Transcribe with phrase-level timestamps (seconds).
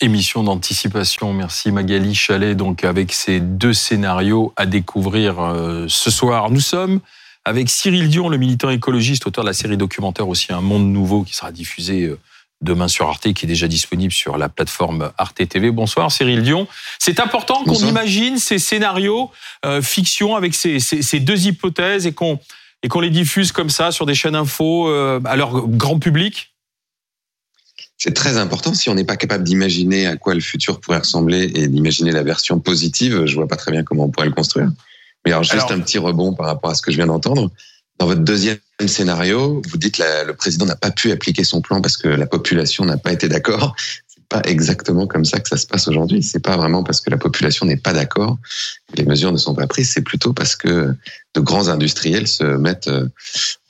[0.00, 1.32] émission d'anticipation.
[1.32, 6.50] Merci Magali Chalet, donc avec ces deux scénarios à découvrir euh, ce soir.
[6.50, 7.00] Nous sommes
[7.44, 11.22] avec Cyril Dion, le militant écologiste, auteur de la série documentaire aussi Un monde nouveau
[11.22, 12.18] qui sera diffusé euh,
[12.62, 15.70] demain sur Arte, qui est déjà disponible sur la plateforme Arte TV.
[15.70, 16.66] Bonsoir Cyril Dion.
[16.98, 19.30] C'est important qu'on imagine ces scénarios
[19.66, 22.38] euh, fiction avec ces, ces, deux hypothèses et qu'on
[22.82, 26.49] et qu'on les diffuse comme ça sur des chaînes info à leur grand public?
[28.00, 28.72] C'est très important.
[28.72, 32.22] Si on n'est pas capable d'imaginer à quoi le futur pourrait ressembler et d'imaginer la
[32.22, 34.70] version positive, je vois pas très bien comment on pourrait le construire.
[35.24, 37.50] Mais alors, juste un petit rebond par rapport à ce que je viens d'entendre.
[37.98, 41.82] Dans votre deuxième scénario, vous dites que le président n'a pas pu appliquer son plan
[41.82, 43.76] parce que la population n'a pas été d'accord.
[44.06, 46.22] C'est pas exactement comme ça que ça se passe aujourd'hui.
[46.22, 48.38] C'est pas vraiment parce que la population n'est pas d'accord
[48.90, 49.90] que les mesures ne sont pas prises.
[49.92, 50.94] C'est plutôt parce que
[51.34, 53.06] de grands industriels se mettent euh,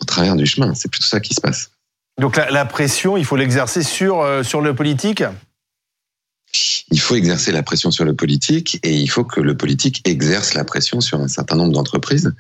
[0.01, 0.73] au travers du chemin.
[0.77, 1.73] C'est plutôt ça qui se passe.
[2.21, 5.25] Donc la, pression, il faut l'exercer sur, euh, sur le politique?
[6.91, 10.53] Il faut exercer la pression sur le politique et il faut que le politique exerce
[10.55, 12.35] la pression sur un certain nombre d'entreprises.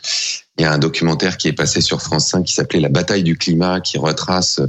[0.58, 3.22] Il y a un documentaire qui est passé sur France 5 qui s'appelait La bataille
[3.22, 4.60] du climat, qui retrace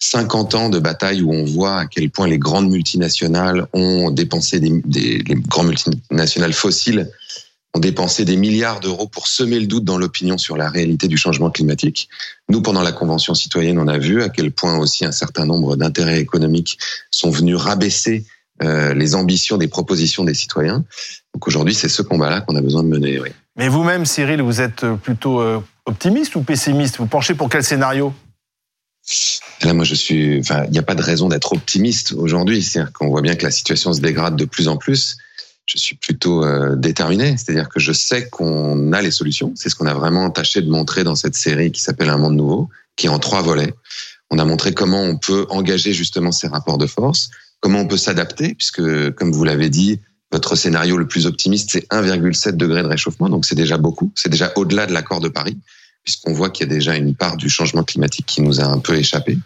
[0.00, 4.60] 50 ans de bataille où on voit à quel point les grandes multinationales ont dépensé
[4.60, 7.08] des, les grandes multinationales fossiles
[7.78, 11.16] ont dépensé des milliards d'euros pour semer le doute dans l'opinion sur la réalité du
[11.16, 12.08] changement climatique.
[12.48, 15.76] Nous, pendant la Convention citoyenne, on a vu à quel point aussi un certain nombre
[15.76, 16.78] d'intérêts économiques
[17.12, 18.24] sont venus rabaisser
[18.62, 20.84] euh, les ambitions des propositions des citoyens.
[21.34, 23.20] Donc aujourd'hui, c'est ce combat-là qu'on a besoin de mener.
[23.20, 23.28] Oui.
[23.56, 26.98] Mais vous-même, Cyril, vous êtes plutôt euh, optimiste ou pessimiste?
[26.98, 28.12] Vous penchez pour quel scénario?
[29.62, 30.40] Là, moi, je suis.
[30.40, 32.60] Enfin, il n'y a pas de raison d'être optimiste aujourd'hui.
[32.60, 35.16] C'est-à-dire qu'on voit bien que la situation se dégrade de plus en plus
[35.68, 37.36] je suis plutôt euh, déterminé.
[37.36, 39.52] C'est-à-dire que je sais qu'on a les solutions.
[39.54, 42.36] C'est ce qu'on a vraiment tâché de montrer dans cette série qui s'appelle Un monde
[42.36, 43.74] nouveau, qui est en trois volets.
[44.30, 47.30] On a montré comment on peut engager justement ces rapports de force,
[47.60, 50.00] comment on peut s'adapter, puisque comme vous l'avez dit,
[50.32, 54.28] votre scénario le plus optimiste, c'est 1,7 degré de réchauffement, donc c'est déjà beaucoup, c'est
[54.28, 55.56] déjà au-delà de l'accord de Paris
[56.04, 58.78] puisqu'on voit qu'il y a déjà une part du changement climatique qui nous a un
[58.78, 59.38] peu échappé.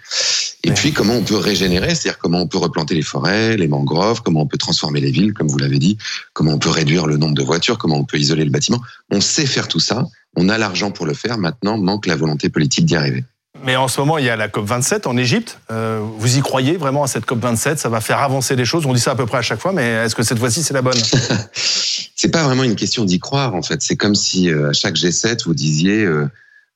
[0.65, 4.23] Et puis, comment on peut régénérer, c'est-à-dire comment on peut replanter les forêts, les mangroves,
[4.23, 5.99] comment on peut transformer les villes, comme vous l'avez dit,
[6.33, 8.81] comment on peut réduire le nombre de voitures, comment on peut isoler le bâtiment.
[9.11, 10.07] On sait faire tout ça,
[10.37, 13.25] on a l'argent pour le faire, maintenant manque la volonté politique d'y arriver.
[13.65, 15.59] Mais en ce moment, il y a la COP27 en Égypte.
[15.71, 17.77] Euh, vous y croyez vraiment à cette COP27?
[17.77, 18.87] Ça va faire avancer les choses?
[18.87, 20.75] On dit ça à peu près à chaque fois, mais est-ce que cette fois-ci, c'est
[20.75, 20.99] la bonne?
[21.55, 23.83] C'est pas vraiment une question d'y croire, en fait.
[23.83, 26.29] C'est comme si euh, à chaque G7, vous disiez euh,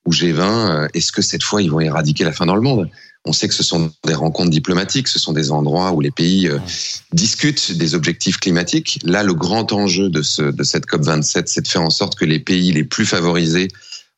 [0.06, 2.88] ou G20, euh, est-ce que cette fois ils vont éradiquer la faim dans le monde?
[3.24, 6.48] On sait que ce sont des rencontres diplomatiques, ce sont des endroits où les pays
[6.48, 6.58] euh,
[7.12, 9.00] discutent des objectifs climatiques.
[9.02, 12.14] Là, le grand enjeu de, ce, de cette COP 27, c'est de faire en sorte
[12.14, 13.68] que les pays les plus favorisés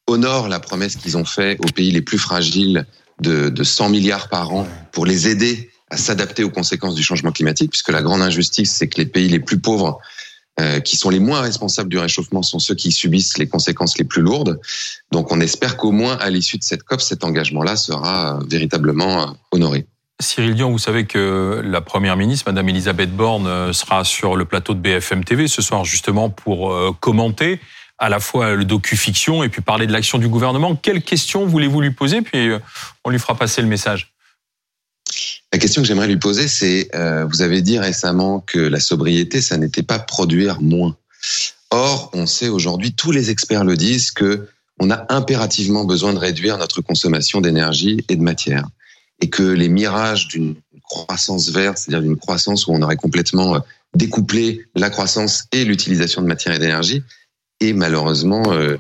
[0.07, 2.87] honorent la promesse qu'ils ont faite aux pays les plus fragiles
[3.21, 7.33] de, de 100 milliards par an pour les aider à s'adapter aux conséquences du changement
[7.33, 10.01] climatique, puisque la grande injustice, c'est que les pays les plus pauvres
[10.61, 14.05] euh, qui sont les moins responsables du réchauffement sont ceux qui subissent les conséquences les
[14.05, 14.61] plus lourdes.
[15.13, 19.23] Donc on espère qu'au moins à l'issue de cette COP, cet engagement-là sera euh, véritablement
[19.23, 19.87] euh, honoré.
[20.21, 24.75] Cyril Dion, vous savez que la Première ministre, Madame Elisabeth Borne, sera sur le plateau
[24.75, 27.61] de BFM TV ce soir justement pour commenter
[27.99, 30.75] à la fois le docu-fiction et puis parler de l'action du gouvernement.
[30.75, 32.23] Quelles questions voulez-vous lui poser?
[32.23, 32.51] Puis
[33.05, 34.13] on lui fera passer le message.
[35.59, 39.41] La question que j'aimerais lui poser, c'est, euh, vous avez dit récemment que la sobriété,
[39.43, 40.97] ça n'était pas produire moins.
[41.73, 44.47] Or, on sait aujourd'hui, tous les experts le disent, que
[44.79, 48.69] on a impérativement besoin de réduire notre consommation d'énergie et de matière.
[49.21, 50.55] Et que les mirages d'une
[50.85, 53.59] croissance verte, c'est-à-dire d'une croissance où on aurait complètement euh,
[53.97, 57.03] découplé la croissance et l'utilisation de matière et d'énergie,
[57.61, 58.77] est malheureusement euh,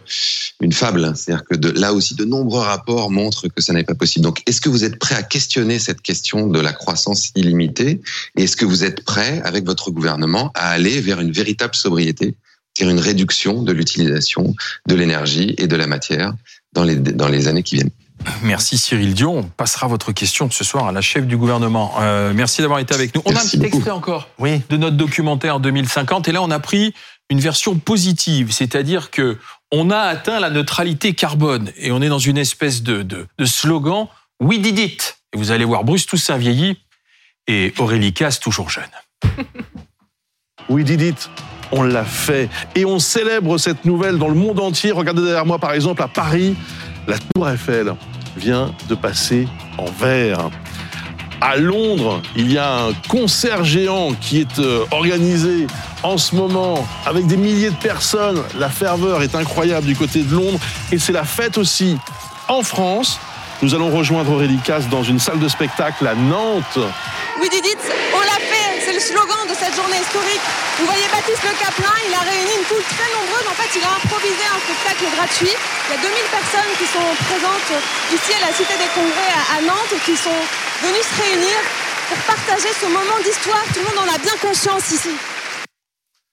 [0.61, 1.13] une fable.
[1.17, 4.25] C'est-à-dire que là aussi, de nombreux rapports montrent que ça n'est pas possible.
[4.25, 8.01] Donc, est-ce que vous êtes prêt à questionner cette question de la croissance illimitée?
[8.37, 12.35] Et est-ce que vous êtes prêt, avec votre gouvernement, à aller vers une véritable sobriété,
[12.79, 14.55] vers une réduction de l'utilisation
[14.87, 16.35] de l'énergie et de la matière
[16.73, 17.91] dans les, dans les années qui viennent?
[18.43, 19.39] Merci Cyril Dion.
[19.39, 21.95] On passera votre question ce soir à la chef du gouvernement.
[22.01, 23.23] Euh, merci d'avoir été avec nous.
[23.25, 24.63] On a un petit extrait encore oui.
[24.69, 26.95] de notre documentaire 2050 et là on a pris
[27.31, 29.39] une version positive, c'est-à-dire que
[29.71, 33.45] on a atteint la neutralité carbone et on est dans une espèce de, de, de
[33.45, 34.09] slogan
[34.41, 35.19] We did it.
[35.35, 36.79] Et vous allez voir Bruce Toussaint vieilli
[37.47, 38.85] et Aurélie Casse toujours jeune.
[40.69, 41.31] We did it.
[41.71, 42.49] On l'a fait.
[42.75, 44.91] Et on célèbre cette nouvelle dans le monde entier.
[44.91, 46.57] Regardez derrière moi, par exemple, à Paris,
[47.09, 47.95] la Tour Eiffel
[48.37, 50.51] vient de passer en vert.
[51.41, 55.67] À Londres, il y a un concert géant qui est euh, organisé
[56.03, 58.43] en ce moment avec des milliers de personnes.
[58.59, 60.59] La ferveur est incroyable du côté de Londres
[60.93, 61.97] et c'est la fête aussi
[62.49, 63.19] en France.
[63.63, 66.79] Nous allons rejoindre Aurélie Casse dans une salle de spectacle à Nantes.
[66.79, 68.58] On l'a fait,
[68.99, 70.47] le slogan de historique.
[70.79, 73.47] Vous voyez Baptiste Le Caplin, il a réuni une foule très nombreuse.
[73.47, 75.55] En fait, il a improvisé un spectacle gratuit.
[75.55, 77.71] Il y a 2000 personnes qui sont présentes
[78.11, 80.35] ici à la Cité des Congrès à Nantes et qui sont
[80.83, 81.55] venues se réunir
[82.11, 83.63] pour partager ce moment d'histoire.
[83.73, 85.15] Tout le monde en a bien conscience ici.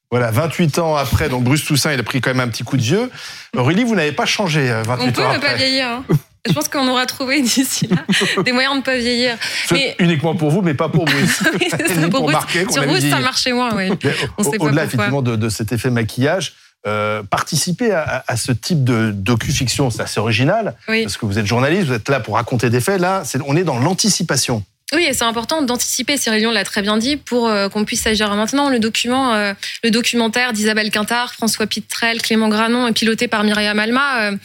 [0.09, 2.77] Voilà, 28 ans après, donc Bruce Toussaint, il a pris quand même un petit coup
[2.77, 3.11] de vieux.
[3.55, 5.87] Aurélie, vous n'avez pas changé 28 On peut ans ne pas vieillir.
[5.87, 6.03] hein.
[6.47, 7.97] Je pense qu'on aura trouvé d'ici là
[8.43, 9.37] des moyens de ne pas vieillir.
[9.67, 11.41] C'est Uniquement pour vous, mais pas pour Bruce.
[11.59, 13.89] Oui, Ni pour pour qu'on Sur Bruce, dit- ça marche chez moi, oui.
[14.03, 16.53] Mais On au- sait pas Au-delà effectivement de, de cet effet maquillage,
[16.87, 21.03] euh, participer à, à ce type de docu-fiction, c'est assez original, Oui.
[21.03, 22.99] parce que vous êtes journaliste, vous êtes là pour raconter des faits.
[23.01, 24.63] Là, on est dans l'anticipation.
[24.93, 28.05] Oui, et c'est important d'anticiper, Cyril Dion l'a très bien dit, pour euh, qu'on puisse
[28.05, 28.69] agir maintenant.
[28.69, 29.53] Le document, euh,
[29.83, 34.37] le documentaire d'Isabelle Quintard, François Pitrel, Clément Granon, et piloté par Myriam Alma, euh,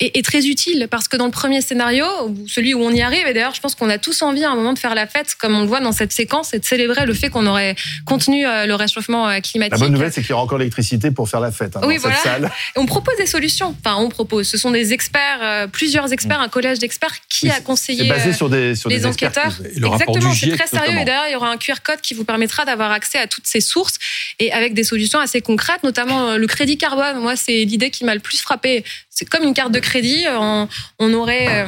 [0.00, 2.06] est, est très utile parce que dans le premier scénario,
[2.48, 4.54] celui où on y arrive, et d'ailleurs, je pense qu'on a tous envie à un
[4.54, 7.04] moment de faire la fête, comme on le voit dans cette séquence, et de célébrer
[7.04, 9.72] le fait qu'on aurait contenu euh, le réchauffement euh, climatique.
[9.72, 11.96] La bonne nouvelle, c'est qu'il y aura encore l'électricité pour faire la fête hein, Oui,
[11.96, 12.22] dans cette voilà.
[12.22, 12.50] salle.
[12.76, 13.76] Et on propose des solutions.
[13.84, 14.48] Enfin, on propose.
[14.48, 18.08] Ce sont des experts, euh, plusieurs experts, un collège d'experts qui Oui, a conseillé C'est
[18.08, 19.44] basé sur des, sur les des enquêteurs.
[19.48, 19.81] expertises.
[19.88, 21.00] Rapport Exactement, c'est très sérieux.
[21.00, 23.46] Et d'ailleurs, il y aura un QR code qui vous permettra d'avoir accès à toutes
[23.46, 23.98] ces sources
[24.38, 27.18] et avec des solutions assez concrètes, notamment euh, le crédit carbone.
[27.20, 28.84] Moi, c'est l'idée qui m'a le plus frappé.
[29.10, 30.24] C'est comme une carte de crédit.
[30.28, 30.68] On,
[30.98, 31.66] on aurait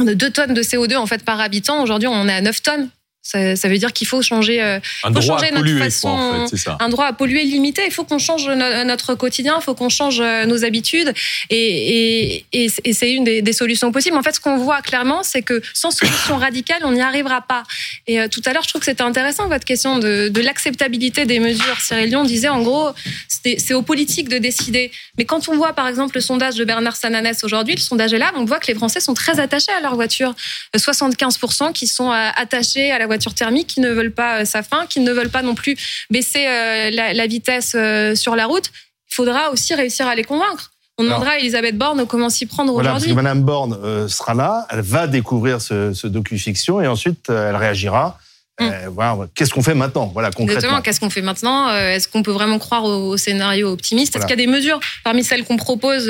[0.00, 1.82] euh, 2 tonnes de CO2 en fait par habitant.
[1.82, 2.90] Aujourd'hui, on est à 9 tonnes.
[3.22, 4.62] Ça, ça veut dire qu'il faut changer.
[4.62, 6.78] euh, Un faut droit changer à notre polluer, quoi, façon- en fait, c'est ça.
[6.80, 7.82] un droit à polluer limité.
[7.86, 11.12] Il faut qu'on change no- notre quotidien, il faut qu'on change euh, nos habitudes.
[11.50, 14.16] Et, et, et c'est- et c'est une des, des solutions possibles.
[14.16, 17.62] En fait, ce qu'on voit clairement, c'est que sans solution radicale, on n'y arrivera pas.
[18.06, 21.26] Et euh, tout à l'heure, je trouve que c'était intéressant votre question de, de l'acceptabilité
[21.26, 21.78] des mesures.
[21.80, 22.88] Cyril Dion disait en gros,
[23.28, 24.90] c'est aux politiques de décider.
[25.18, 28.18] Mais quand on voit par exemple le sondage de Bernard Sananès aujourd'hui, le sondage est
[28.18, 30.34] là, on voit que les Français sont très attachés à leur voiture.
[30.74, 34.44] Euh, 75% qui sont euh, attachés à la voiture thermique, qui ne veulent pas euh,
[34.44, 35.76] sa fin, qui ne veulent pas non plus
[36.10, 38.70] baisser euh, la, la vitesse euh, sur la route.
[39.10, 40.70] Il faudra aussi réussir à les convaincre.
[40.98, 43.22] On demandera à Elisabeth Borne comment s'y prendre Voilà, parce que aujourd'hui.
[43.22, 47.56] Madame Borne euh, sera là, elle va découvrir ce, ce docu-fiction et ensuite euh, elle
[47.56, 48.18] réagira.
[48.60, 50.10] Euh, voilà, qu'est-ce qu'on fait maintenant?
[50.12, 50.52] Voilà, concrètement.
[50.52, 50.56] Mm.
[50.56, 51.74] Exactement, qu'est-ce qu'on fait maintenant?
[51.74, 54.14] Est-ce qu'on peut vraiment croire au, au scénario optimiste?
[54.14, 56.08] Est-ce qu'il y a des mesures parmi celles qu'on propose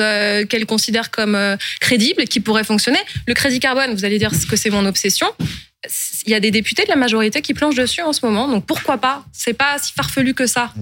[0.49, 1.39] qu'elle considère comme
[1.81, 2.99] crédibles et qui pourraient fonctionner?
[3.29, 5.29] Le crédit carbone, vous allez dire que c'est mon obsession.
[6.27, 8.67] Il y a des députés de la majorité qui planchent dessus en ce moment, donc
[8.67, 9.25] pourquoi pas?
[9.33, 10.73] C'est pas si farfelu que ça.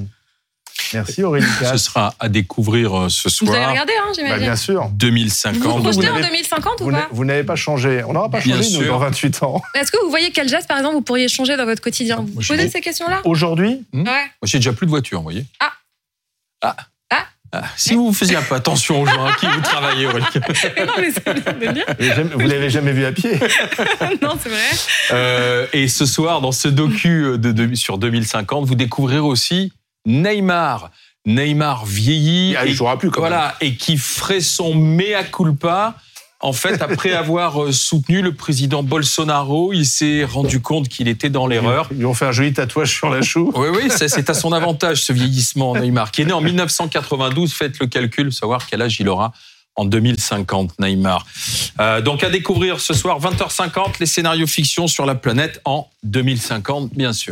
[0.94, 4.38] Merci Aurélie Ce sera à découvrir euh, ce Vous avez soir, regardé, hein, Bah, j'imagine
[4.38, 4.82] bien sûr.
[4.84, 5.62] Vous vous 2050.
[5.62, 7.08] vous projetez en n'avez- 2050 ou pas?
[7.10, 8.02] vous n'avez pas changé.
[8.04, 8.92] On n'aura pas Bien changé nous, sûr.
[8.92, 9.60] dans 28 ans.
[9.74, 12.18] Est-ce que vous voyez quel geste, par exemple, vous pourriez changer dans votre quotidien?
[12.18, 13.20] Vous Moi, posez ces questions-là?
[13.24, 14.02] Aujourd'hui, Ouais.
[14.04, 15.44] Moi, j'ai déjà plus de voiture, vous voyez.
[15.60, 15.72] Ah.
[16.62, 16.76] Ah.
[17.52, 17.62] Ah.
[17.76, 20.26] Si vous faisiez un peu attention aux gens à qui vous travaillez, Aurélie.
[20.34, 21.84] non, mais c'est bien de le dire.
[21.88, 23.32] vous l'avez jamais- vous l'avez jamais vu à pied.
[24.22, 24.58] Non, c'est vrai.
[25.12, 29.72] Euh, et ce soir, dans ce docu de, de- sur 2050, vous découvrirez aussi
[30.06, 30.90] Neymar.
[31.26, 32.54] Neymar vieilli.
[32.56, 33.30] Ah, il et, jouera plus quand même.
[33.30, 35.94] voilà, et qui ferait son mea culpa.
[36.40, 41.30] En fait, après avoir euh, soutenu le président Bolsonaro, il s'est rendu compte qu'il était
[41.30, 41.88] dans l'erreur.
[41.90, 43.50] Ils lui ont fait un joli tatouage sur la choue.
[43.56, 47.52] Oui, oui, c'est à son avantage, ce vieillissement, Neymar, qui est né en 1992.
[47.52, 49.32] Faites le calcul, savoir quel âge il aura
[49.78, 51.24] en 2050, Neymar.
[51.80, 56.94] Euh, donc, à découvrir ce soir, 20h50, les scénarios fiction sur la planète en 2050,
[56.94, 57.26] bien sûr.